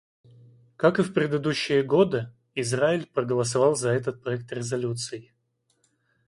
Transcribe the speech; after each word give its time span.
Как 0.77 0.97
и 0.97 1.03
в 1.03 1.13
предыдущие 1.13 1.83
годы, 1.83 2.33
Израиль 2.55 3.05
проголосовал 3.05 3.75
за 3.75 3.91
этот 3.91 4.23
проект 4.23 4.51
резолюции. 4.51 5.31